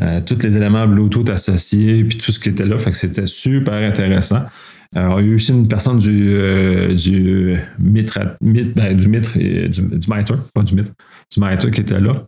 euh, 0.00 0.20
tous 0.24 0.38
les 0.42 0.56
éléments 0.56 0.86
Bluetooth 0.86 1.28
associés, 1.28 2.04
puis 2.04 2.16
tout 2.16 2.32
ce 2.32 2.40
qui 2.40 2.48
était 2.48 2.64
là. 2.64 2.78
Fait 2.78 2.90
que 2.90 2.96
c'était 2.96 3.26
super 3.26 3.74
intéressant. 3.74 4.46
Alors, 4.94 5.20
il 5.20 5.26
y 5.26 5.28
a 5.28 5.32
eu 5.32 5.34
aussi 5.34 5.52
une 5.52 5.68
personne 5.68 5.98
du, 5.98 6.28
euh, 6.30 6.94
du 6.94 7.56
mitre, 7.78 8.18
ben, 8.40 8.96
du 8.96 9.08
mitre, 9.08 9.38
du, 9.38 9.82
mitre, 9.82 10.50
pas 10.54 10.62
du 10.62 10.74
mitre, 10.74 10.92
du 11.30 11.40
mitre 11.40 11.70
qui 11.70 11.80
était 11.82 12.00
là. 12.00 12.24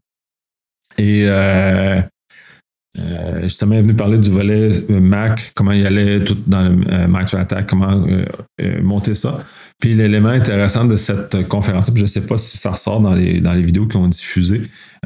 Et 0.98 1.24
euh, 1.26 2.02
euh, 2.96 3.42
justement, 3.42 3.74
il 3.74 3.78
est 3.78 3.82
venu 3.82 3.94
parler 3.94 4.18
du 4.18 4.30
volet 4.30 4.70
euh, 4.90 5.00
Mac, 5.00 5.52
comment 5.54 5.72
il 5.72 5.86
allait 5.86 6.24
tout 6.24 6.38
dans 6.46 6.62
le 6.62 6.76
euh, 6.90 7.06
Mac 7.06 7.32
Attack, 7.34 7.66
comment 7.66 8.06
monter 8.82 9.14
ça. 9.14 9.40
Puis 9.78 9.94
l'élément 9.94 10.30
intéressant 10.30 10.84
de 10.84 10.96
cette 10.96 11.46
conférence, 11.46 11.92
je 11.94 12.02
ne 12.02 12.06
sais 12.06 12.26
pas 12.26 12.36
si 12.36 12.58
ça 12.58 12.72
ressort 12.72 13.00
dans 13.00 13.14
les, 13.14 13.40
dans 13.40 13.52
les 13.52 13.62
vidéos 13.62 13.86
qui 13.86 13.96
ont 13.96 14.08
diffusé, 14.08 14.62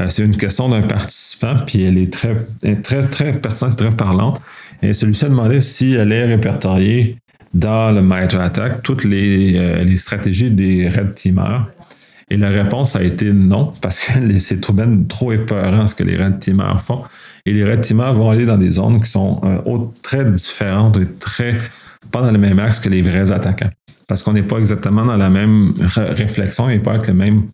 c'est 0.08 0.24
une 0.24 0.36
question 0.36 0.70
d'un 0.70 0.80
participant, 0.80 1.56
puis 1.66 1.82
elle 1.82 1.98
est 1.98 2.10
très, 2.10 2.34
très, 2.82 3.02
très 3.02 3.32
pertinente, 3.34 3.76
très 3.76 3.90
parlante. 3.90 4.40
Et 4.80 4.94
celui-ci 4.94 5.26
a 5.26 5.28
demandé 5.28 5.60
si 5.60 5.92
elle 5.92 6.10
est 6.12 6.24
répertoriée 6.24 7.18
dans 7.52 7.94
le 7.94 8.00
Mitre 8.00 8.38
Attack 8.38 8.82
toutes 8.82 9.04
les, 9.04 9.84
les 9.84 9.96
stratégies 9.98 10.50
des 10.50 10.88
Red 10.88 11.14
Teamers. 11.14 11.66
Et 12.30 12.38
la 12.38 12.48
réponse 12.48 12.96
a 12.96 13.02
été 13.02 13.30
non, 13.30 13.74
parce 13.82 13.98
que 13.98 14.38
c'est 14.38 14.62
trop, 14.62 14.74
trop 15.06 15.32
épeurant 15.32 15.86
ce 15.86 15.94
que 15.94 16.04
les 16.04 16.16
Red 16.16 16.40
Teamers 16.40 16.80
font. 16.80 17.02
Et 17.44 17.52
les 17.52 17.64
Red 17.64 17.80
Teamers 17.80 18.14
vont 18.14 18.30
aller 18.30 18.46
dans 18.46 18.58
des 18.58 18.70
zones 18.70 19.00
qui 19.00 19.10
sont 19.10 19.40
euh, 19.44 19.78
très 20.02 20.24
différentes 20.30 20.96
et 20.98 21.06
très, 21.18 21.56
pas 22.10 22.22
dans 22.22 22.30
le 22.30 22.38
même 22.38 22.58
axe 22.58 22.78
que 22.78 22.88
les 22.88 23.02
vrais 23.02 23.32
attaquants. 23.32 23.70
Parce 24.06 24.22
qu'on 24.22 24.32
n'est 24.32 24.42
pas 24.42 24.58
exactement 24.58 25.04
dans 25.04 25.16
la 25.16 25.30
même 25.30 25.72
réflexion 25.96 26.68
et 26.68 26.78
pas 26.78 26.92
avec 26.94 27.08
le 27.08 27.14
même, 27.14 27.48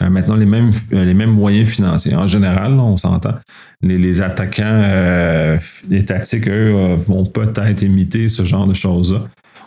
euh, 0.00 0.08
maintenant 0.08 0.36
les 0.36 0.46
mêmes, 0.46 0.70
euh, 0.92 1.04
les 1.04 1.12
mêmes 1.12 1.32
moyens 1.32 1.68
financiers. 1.68 2.14
En 2.14 2.26
général, 2.26 2.72
on 2.74 2.96
s'entend. 2.96 3.34
Les, 3.82 4.22
attaquants, 4.22 5.58
les 5.90 6.04
tactiques, 6.06 6.48
eux, 6.48 6.96
vont 7.06 7.26
peut-être 7.26 7.82
imiter 7.82 8.28
ce 8.30 8.42
genre 8.42 8.66
de 8.66 8.72
choses-là 8.72 9.20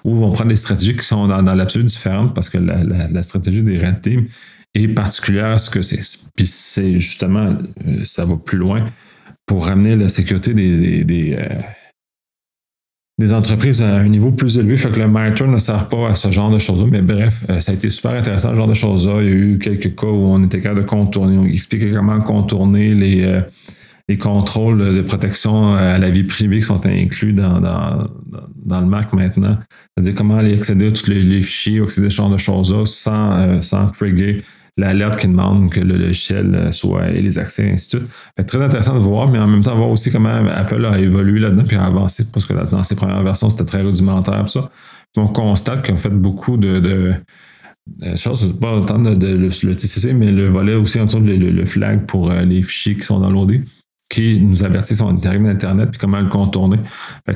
ou 0.04 0.16
vont 0.16 0.32
prendre 0.32 0.50
des 0.50 0.56
stratégies 0.56 0.96
qui 0.96 1.06
sont 1.06 1.28
dans, 1.28 1.54
l'absolu 1.54 1.86
différentes 1.86 2.34
parce 2.34 2.50
que 2.50 2.58
la, 2.58 3.22
stratégie 3.22 3.62
des 3.62 3.78
Red 3.78 4.02
Team 4.02 4.26
est 4.74 4.88
particulière 4.88 5.52
à 5.52 5.58
ce 5.60 5.70
que 5.70 5.84
c'est. 5.84 6.02
Puis 6.36 6.48
c'est 6.48 7.00
justement, 7.00 7.56
ça 8.04 8.26
va 8.26 8.36
plus 8.36 8.58
loin 8.58 8.88
pour 9.50 9.65
ramener 9.65 9.96
la 9.96 10.10
sécurité 10.10 10.53
des, 10.53 11.03
des, 11.03 11.36
euh, 13.20 13.34
entreprises 13.36 13.82
à 13.82 13.96
un 13.96 14.08
niveau 14.08 14.32
plus 14.32 14.60
élevé. 14.60 14.77
Fait 14.77 14.91
que 14.91 15.00
le 15.00 15.08
MITRE 15.08 15.48
ne 15.48 15.58
sert 15.58 15.89
pas 15.89 16.10
à 16.10 16.13
ce 16.13 16.29
genre 16.29 16.51
de 16.51 16.60
choses-là. 16.60 16.86
Mais 16.91 17.01
bref, 17.01 17.41
euh, 17.50 17.60
ça 17.60 17.72
a 17.72 17.75
été 17.75 17.89
super 17.89 18.12
intéressant, 18.12 18.51
ce 18.51 18.56
genre 18.56 18.68
de 18.68 18.75
choses-là. 18.75 19.24
Il 19.24 19.27
y 19.27 19.32
a 19.32 19.36
eu 19.36 19.58
quelques 19.58 19.96
cas 19.96 20.06
où 20.06 20.24
on 20.24 20.44
était 20.44 20.62
capable 20.62 20.82
de 20.82 20.86
contourner. 20.86 21.36
On 21.39 21.46
expliquait 21.46 21.89
comment 21.89 22.22
contourner 22.22 22.94
les, 22.94 23.24
euh, 23.24 23.41
les 24.08 24.20
contrôles 24.20 24.77
de 24.98 25.01
protection 25.01 25.74
à 25.74 25.98
la 25.98 26.12
vie 26.12 26.25
privée 26.25 26.58
qui 26.58 26.65
sont 26.65 26.86
inclus 26.86 27.34
dans, 27.34 27.60
dans, 27.60 28.82
le 28.82 28.86
Mac 28.86 29.13
maintenant. 29.13 29.58
C'est-à-dire 29.98 30.13
comment 30.13 30.36
aller 30.38 30.53
accéder 30.53 30.89
à 30.89 30.91
tous 30.91 31.08
les, 31.08 31.41
fichiers, 31.41 31.82
accéder 31.82 32.06
à 32.06 32.10
ce 32.12 32.18
genre 32.18 32.29
de 32.29 32.38
choses-là 32.38 32.86
sans, 32.86 33.63
sans 33.63 33.88
trigger 33.88 34.44
l'alerte 34.80 35.20
qui 35.20 35.28
demande 35.28 35.70
que 35.70 35.80
le 35.80 35.98
logiciel 35.98 36.56
euh, 36.56 36.72
soit 36.72 37.10
et 37.10 37.22
les 37.22 37.38
accès, 37.38 37.70
ainsi 37.72 37.90
de 37.90 38.00
suite. 38.00 38.48
très 38.48 38.64
intéressant 38.64 38.96
de 38.96 39.00
voir, 39.00 39.28
mais 39.28 39.40
en 39.40 39.48
même 39.48 39.62
temps, 39.62 39.76
voir 39.76 39.90
aussi 39.90 40.12
comment 40.12 40.30
Apple 40.30 40.86
a 40.86 40.98
évolué 41.00 41.40
là-dedans 41.40 41.66
puis 41.68 41.78
a 41.78 41.86
avancé, 41.86 42.26
parce 42.32 42.46
que 42.46 42.54
dans 42.54 42.84
ses 42.84 42.96
premières 42.96 43.22
versions, 43.22 43.50
c'était 43.50 43.66
très 43.66 43.82
rudimentaire, 43.82 44.50
ça. 44.50 44.70
on 45.18 45.28
constate 45.28 45.86
qu'on 45.86 45.98
fait 45.98 46.10
beaucoup 46.10 46.58
de, 46.58 46.80
de, 46.80 47.14
choses, 48.16 48.56
pas 48.60 48.74
autant 48.74 49.00
de, 49.00 49.28
le, 49.28 49.76
TCC, 49.76 50.14
mais 50.14 50.32
le 50.32 50.48
volet 50.48 50.76
aussi 50.76 51.00
en 51.00 51.06
dessous 51.06 51.20
le, 51.20 51.36
le, 51.36 51.66
flag 51.66 52.06
pour 52.06 52.32
euh, 52.32 52.42
les 52.44 52.62
fichiers 52.62 52.96
qui 52.96 53.04
sont 53.04 53.20
l'OD 53.30 53.62
qui 54.10 54.40
nous 54.42 54.64
avertissent 54.64 54.98
sur 54.98 55.08
Internet 55.08 55.90
puis 55.92 56.00
comment 56.00 56.20
le 56.20 56.30
contourner. 56.30 56.78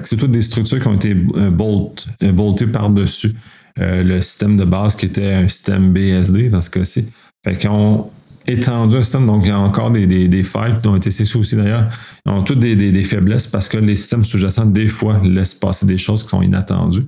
c'est 0.02 0.18
toutes 0.18 0.32
des 0.32 0.42
structures 0.42 0.82
qui 0.82 0.88
ont 0.88 0.96
été 0.96 1.16
euh, 1.36 1.52
bolt, 1.52 2.08
boltées 2.34 2.68
par-dessus 2.68 3.34
le 3.76 4.22
système 4.22 4.56
de 4.56 4.66
base 4.66 4.96
qui 4.96 5.08
était 5.08 5.34
un 5.34 5.48
système 5.48 5.94
BSD 5.94 6.50
dans 6.50 6.62
ce 6.62 6.70
cas-ci. 6.70 7.10
Fait 7.44 7.58
qu'ils 7.58 7.70
ont 7.70 8.10
étendu 8.48 8.98
un 8.98 9.02
système, 9.02 9.26
donc 9.26 9.44
il 9.44 9.50
y 9.50 9.52
a 9.52 9.60
encore 9.60 9.92
des, 9.92 10.06
des, 10.06 10.28
des 10.28 10.44
failles, 10.44 10.76
dont 10.84 10.98
TCC 11.00 11.38
aussi 11.38 11.56
d'ailleurs. 11.56 11.90
Ils 12.26 12.32
ont 12.32 12.44
toutes 12.44 12.60
des, 12.60 12.76
des, 12.76 13.04
faiblesses 13.04 13.48
parce 13.48 13.68
que 13.68 13.78
les 13.78 13.96
systèmes 13.96 14.26
sous-jacents, 14.26 14.66
des 14.66 14.88
fois, 14.88 15.22
laissent 15.24 15.54
passer 15.54 15.86
des 15.86 15.98
choses 15.98 16.24
qui 16.24 16.30
sont 16.30 16.42
inattendues. 16.42 17.06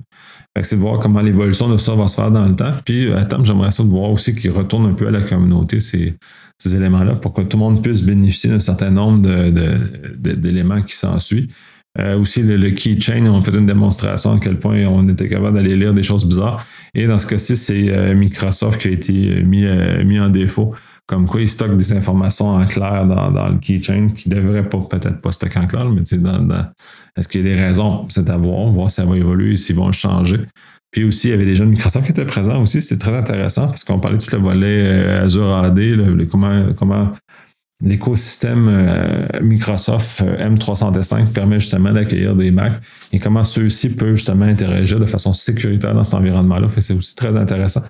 Fait 0.54 0.62
que 0.62 0.66
c'est 0.66 0.76
de 0.76 0.80
voir 0.80 1.00
comment 1.00 1.20
l'évolution 1.20 1.68
de 1.68 1.76
ça 1.76 1.94
va 1.94 2.08
se 2.08 2.16
faire 2.16 2.30
dans 2.30 2.46
le 2.46 2.56
temps. 2.56 2.72
Puis, 2.84 3.12
à 3.12 3.24
terme, 3.26 3.44
j'aimerais 3.44 3.70
ça 3.70 3.82
de 3.82 3.88
voir 3.88 4.10
aussi 4.10 4.34
qu'ils 4.34 4.50
retournent 4.50 4.86
un 4.86 4.94
peu 4.94 5.06
à 5.06 5.10
la 5.10 5.20
communauté 5.20 5.80
ces, 5.80 6.14
ces 6.58 6.74
éléments-là 6.74 7.16
pour 7.16 7.34
que 7.34 7.42
tout 7.42 7.58
le 7.58 7.62
monde 7.62 7.82
puisse 7.82 8.02
bénéficier 8.02 8.50
d'un 8.50 8.60
certain 8.60 8.90
nombre 8.90 9.20
d'éléments 9.20 10.76
de, 10.76 10.80
de, 10.80 10.86
qui 10.86 10.96
s'ensuivent. 10.96 11.48
Euh, 11.98 12.18
aussi, 12.18 12.42
le, 12.42 12.56
le, 12.56 12.70
keychain, 12.70 13.26
on 13.26 13.42
fait 13.42 13.54
une 13.54 13.66
démonstration 13.66 14.34
à 14.34 14.38
quel 14.40 14.58
point 14.58 14.84
on 14.86 15.08
était 15.08 15.28
capable 15.28 15.56
d'aller 15.56 15.76
lire 15.76 15.94
des 15.94 16.02
choses 16.02 16.26
bizarres. 16.26 16.64
Et 16.94 17.06
dans 17.06 17.18
ce 17.18 17.26
cas-ci, 17.26 17.56
c'est 17.56 17.88
euh, 17.88 18.14
Microsoft 18.14 18.80
qui 18.80 18.88
a 18.88 18.90
été 18.90 19.42
mis, 19.42 19.64
euh, 19.64 20.04
mis 20.04 20.20
en 20.20 20.28
défaut. 20.28 20.74
Comme 21.06 21.26
quoi, 21.26 21.40
ils 21.40 21.48
stockent 21.48 21.76
des 21.76 21.92
informations 21.92 22.48
en 22.48 22.66
clair 22.66 23.06
dans, 23.06 23.30
dans 23.30 23.48
le 23.48 23.58
keychain 23.58 24.10
qui 24.14 24.28
ne 24.28 24.34
devraient 24.34 24.68
pas, 24.68 24.78
peut-être 24.78 25.20
pas 25.20 25.30
stocker 25.30 25.58
en 25.58 25.66
clair, 25.66 25.84
mais 25.88 26.02
dans, 26.18 26.40
dans 26.40 26.66
est-ce 27.16 27.28
qu'il 27.28 27.46
y 27.46 27.50
a 27.52 27.54
des 27.54 27.62
raisons? 27.62 28.06
C'est 28.08 28.28
à 28.28 28.36
voir, 28.36 28.70
voir 28.70 28.90
si 28.90 28.96
ça 28.96 29.04
va 29.04 29.16
évoluer, 29.16 29.56
s'ils 29.56 29.76
vont 29.76 29.86
le 29.86 29.92
changer. 29.92 30.40
Puis 30.90 31.04
aussi, 31.04 31.28
il 31.28 31.30
y 31.30 31.34
avait 31.34 31.44
des 31.44 31.54
gens 31.54 31.64
de 31.64 31.70
Microsoft 31.70 32.06
qui 32.06 32.10
étaient 32.10 32.24
présents 32.24 32.60
aussi. 32.62 32.82
C'était 32.82 33.00
très 33.00 33.16
intéressant 33.16 33.68
parce 33.68 33.84
qu'on 33.84 34.00
parlait 34.00 34.18
de 34.18 34.24
tout 34.24 34.34
le 34.34 34.42
volet 34.42 35.08
Azure 35.20 35.54
AD, 35.54 35.80
comment, 36.28 36.66
comment 36.76 37.12
l'écosystème 37.82 38.68
euh, 38.70 39.26
Microsoft 39.42 40.22
euh, 40.22 40.48
M365 40.48 41.26
permet 41.26 41.60
justement 41.60 41.92
d'accueillir 41.92 42.34
des 42.34 42.50
Macs 42.50 42.80
et 43.12 43.18
comment 43.18 43.44
ceux-ci 43.44 43.90
peuvent 43.90 44.16
justement 44.16 44.46
interagir 44.46 44.98
de 44.98 45.06
façon 45.06 45.32
sécuritaire 45.32 45.94
dans 45.94 46.02
cet 46.02 46.14
environnement-là. 46.14 46.68
C'est 46.78 46.94
aussi 46.94 47.14
très 47.14 47.36
intéressant. 47.36 47.82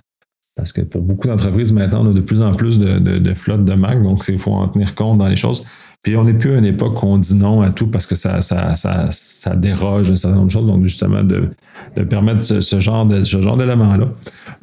Parce 0.55 0.73
que 0.73 0.81
pour 0.81 1.01
beaucoup 1.01 1.27
d'entreprises, 1.27 1.71
maintenant, 1.71 2.05
on 2.05 2.09
a 2.09 2.13
de 2.13 2.19
plus 2.19 2.41
en 2.41 2.53
plus 2.55 2.79
de, 2.79 2.97
de, 2.97 3.33
flottes 3.35 3.63
de 3.63 3.73
Mac, 3.75 4.01
donc 4.01 4.25
il 4.27 4.39
faut 4.39 4.53
en 4.53 4.67
tenir 4.67 4.95
compte 4.95 5.19
dans 5.19 5.27
les 5.27 5.35
choses. 5.35 5.63
Puis 6.07 6.15
on 6.15 6.23
n'est 6.23 6.35
plus 6.35 6.53
à 6.53 6.59
une 6.59 6.65
époque 6.65 7.03
où 7.03 7.07
on 7.07 7.17
dit 7.17 7.35
non 7.35 7.61
à 7.61 7.69
tout 7.69 7.87
parce 7.87 8.05
que 8.05 8.15
ça, 8.15 8.41
ça, 8.41 8.77
ça, 8.77 9.09
ça 9.11 9.57
déroge 9.57 10.09
un 10.09 10.15
certain 10.15 10.37
nombre 10.37 10.47
de 10.47 10.51
choses. 10.53 10.65
Donc 10.65 10.83
justement, 10.83 11.21
de, 11.21 11.49
de 11.97 12.03
permettre 12.03 12.43
ce, 12.45 12.79
genre 12.79 13.05
de, 13.05 13.25
ce 13.25 13.41
genre 13.41 13.57
d'éléments-là. 13.57 14.07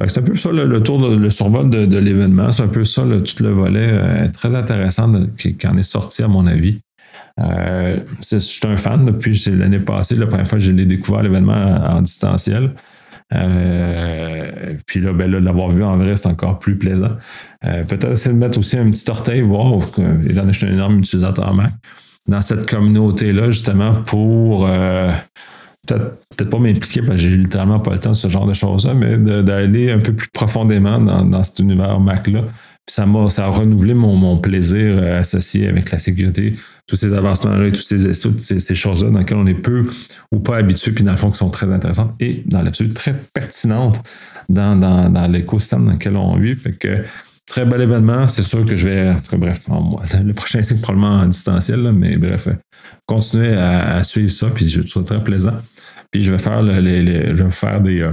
C'est 0.07 0.21
un 0.21 0.23
peu 0.23 0.37
ça 0.37 0.51
le, 0.53 0.83
tour, 0.83 1.07
de, 1.07 1.15
le 1.15 1.29
survol 1.29 1.69
de, 1.69 1.99
l'événement. 1.99 2.51
C'est 2.51 2.63
un 2.63 2.69
peu 2.69 2.87
ça 2.87 3.03
tout 3.03 3.43
le 3.43 3.51
volet 3.51 3.91
euh, 3.93 4.29
très 4.33 4.55
intéressant 4.55 5.13
qui, 5.37 5.55
en 5.67 5.77
est 5.77 5.83
sorti 5.83 6.23
à 6.23 6.29
mon 6.29 6.47
avis. 6.47 6.79
Euh, 7.39 7.99
je 8.27 8.39
suis 8.39 8.67
un 8.67 8.79
fan 8.79 9.05
depuis 9.05 9.39
l'année 9.49 9.81
passée, 9.81 10.17
la 10.17 10.27
première 10.27 10.49
fois 10.49 10.57
que 10.57 10.65
je 10.65 10.71
l'ai 10.71 10.87
découvert 10.87 11.23
l'événement 11.23 11.53
en, 11.53 12.01
distanciel. 12.01 12.71
Euh, 13.33 14.75
puis 14.87 15.01
là, 15.01 15.13
ben 15.13 15.31
là, 15.31 15.41
l'avoir 15.41 15.71
vu 15.71 15.83
en 15.83 15.97
vrai, 15.97 16.17
c'est 16.17 16.29
encore 16.29 16.59
plus 16.59 16.77
plaisant. 16.77 17.17
Euh, 17.65 17.85
peut-être 17.85 18.13
essayer 18.13 18.35
de 18.35 18.39
mettre 18.39 18.59
aussi 18.59 18.77
un 18.77 18.91
petit 18.91 19.09
orteil, 19.11 19.41
voir, 19.41 19.77
étant 19.77 20.03
donné 20.03 20.47
que 20.47 20.53
je 20.53 20.59
suis 20.59 20.67
un 20.67 20.73
énorme 20.73 20.99
utilisateur 20.99 21.55
Mac, 21.55 21.73
dans 22.27 22.43
cette 22.43 22.69
communauté-là, 22.69 23.51
justement, 23.51 23.95
pour 24.07 24.67
euh, 24.69 25.11
peut-être 25.87 26.51
pas 26.51 26.59
m'impliquer, 26.59 27.01
parce 27.01 27.15
que 27.15 27.29
j'ai 27.29 27.37
littéralement 27.37 27.81
pas 27.81 27.93
le 27.93 27.99
temps 27.99 28.11
de 28.11 28.17
ce 28.17 28.29
genre 28.29 28.47
de 28.47 28.55
choses-là, 28.55 28.95
mais 28.95 29.19
d'aller 29.19 29.91
un 29.91 29.99
peu 29.99 30.13
plus 30.13 30.29
profondément 30.29 30.99
dans 31.01 31.45
cet 31.45 31.59
univers 31.59 32.01
Mac-là. 32.01 32.43
Ça 32.89 33.07
ça 33.31 33.47
a 33.47 33.49
renouvelé 33.49 33.95
mon, 33.95 34.15
mon 34.17 34.39
plaisir 34.39 35.03
associé 35.03 35.69
avec 35.69 35.91
la 35.91 35.99
sécurité, 35.99 36.53
tous 36.87 36.97
ces 36.97 37.13
avancements-là 37.15 37.67
et 37.69 37.73
toutes 37.73 37.87
ces, 37.87 38.61
ces, 38.61 38.75
choses-là 38.75 39.11
dans 39.11 39.19
lesquelles 39.19 39.39
on 39.39 39.47
est 39.47 39.55
peu 39.55 39.89
ou 40.31 40.39
pas 40.41 40.57
habitué, 40.57 40.93
puis 40.93 41.03
dans 41.03 41.13
le 41.13 41.17
fond, 41.17 41.31
qui 41.31 41.39
sont 41.39 41.51
très 41.51 41.71
intéressantes 41.73 42.15
et 42.21 42.43
dans 42.47 42.61
là-dessus 42.61 42.91
très 42.91 43.15
pertinentes 43.33 44.03
dans, 44.49 44.77
dans, 44.77 45.09
dans 45.09 45.27
l'écosystème 45.27 45.87
dans 45.87 45.93
lequel 45.93 46.17
on 46.17 46.37
vit. 46.37 46.55
Fait 46.55 46.73
que 46.73 47.05
très 47.47 47.65
bel 47.65 47.81
événement. 47.81 48.29
C'est 48.29 48.43
sûr 48.43 48.65
que 48.65 48.77
je 48.77 48.89
vais, 48.89 49.15
bref, 49.33 49.61
le 50.25 50.33
prochain 50.33 50.63
c'est 50.63 50.81
probablement 50.81 51.21
en 51.21 51.27
distanciel, 51.27 51.93
mais 51.93 52.17
bref, 52.17 52.49
continuer 53.07 53.55
à, 53.55 54.03
suivre 54.03 54.31
ça, 54.31 54.49
puis 54.55 54.69
je 54.69 54.83
trouve 54.83 55.05
très 55.05 55.23
plaisant. 55.23 55.57
Puis 56.11 56.23
je 56.23 56.31
vais 56.31 56.39
faire, 56.39 56.63
les, 56.63 57.35
je 57.35 57.43
vais 57.43 57.51
faire 57.51 57.81
des, 57.81 58.01
euh, 58.01 58.13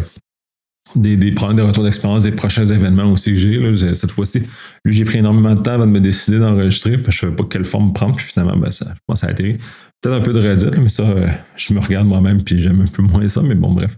des, 0.96 1.18
des, 1.18 1.32
prendre 1.32 1.54
des 1.54 1.62
retours 1.62 1.84
d'expérience 1.84 2.24
des 2.24 2.32
prochains 2.32 2.66
événements 2.66 3.12
aussi 3.12 3.32
que 3.32 3.38
j'ai. 3.38 3.96
Cette 3.96 4.12
fois-ci, 4.12 4.44
lui, 4.86 4.94
j'ai 4.94 5.06
pris 5.06 5.20
énormément 5.20 5.56
de 5.56 5.62
temps 5.62 5.72
avant 5.72 5.88
de 5.88 5.92
me 5.92 6.00
décider 6.00 6.40
d'enregistrer, 6.40 6.94
je 6.94 7.08
ne 7.08 7.12
savais 7.12 7.36
pas 7.36 7.44
quelle 7.50 7.66
forme 7.66 7.94
prendre, 7.94 8.16
puis 8.16 8.26
finalement, 8.26 8.58
ben, 8.58 8.72
ça, 8.72 8.88
je 8.94 9.00
pense 9.08 9.22
que 9.22 9.22
ça 9.22 9.28
a 9.28 9.32
atterri. 9.32 9.58
Peut-être 10.02 10.16
un 10.16 10.22
peu 10.22 10.34
de 10.34 10.40
Reddit, 10.40 10.80
mais 10.82 10.90
ça, 10.90 11.04
euh, 11.04 11.28
je 11.56 11.74
me 11.74 11.80
regarde 11.80 12.08
moi-même, 12.08 12.44
puis 12.44 12.60
j'aime 12.60 12.82
un 12.82 12.88
peu 12.88 13.04
moins 13.04 13.28
ça, 13.28 13.42
mais 13.44 13.56
bon, 13.56 13.72
bref. 13.72 13.98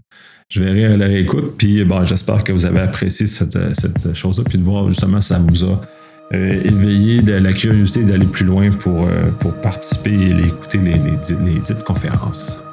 Je 0.50 0.60
verrai 0.60 0.84
à 0.84 0.96
la 0.96 1.06
réécoute, 1.06 1.54
puis 1.56 1.84
bon, 1.84 2.04
j'espère 2.04 2.44
que 2.44 2.52
vous 2.52 2.66
avez 2.66 2.80
apprécié 2.80 3.26
cette, 3.26 3.58
cette 3.74 4.14
chose-là, 4.14 4.44
puis 4.48 4.58
de 4.58 4.64
voir 4.64 4.88
justement 4.90 5.20
ça 5.20 5.38
vous 5.38 5.64
a 5.64 5.80
euh, 6.32 6.60
éveillé 6.64 7.22
de 7.22 7.34
la 7.34 7.52
curiosité 7.52 8.02
d'aller 8.02 8.26
plus 8.26 8.46
loin 8.46 8.70
pour, 8.70 9.06
euh, 9.06 9.30
pour 9.40 9.54
participer 9.60 10.12
et 10.12 10.46
écouter 10.46 10.78
les, 10.78 10.94
les, 10.94 11.52
les 11.52 11.60
dites 11.60 11.82
conférences. 11.84 12.63